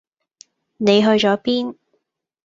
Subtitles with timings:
[0.77, 1.75] 你去左邊？